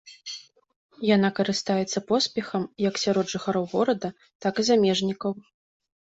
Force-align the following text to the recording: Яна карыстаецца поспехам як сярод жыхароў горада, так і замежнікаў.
Яна 1.15 1.29
карыстаецца 1.39 1.99
поспехам 2.11 2.65
як 2.85 2.95
сярод 3.01 3.25
жыхароў 3.33 3.65
горада, 3.75 4.09
так 4.47 4.53
і 4.63 4.65
замежнікаў. 4.71 5.37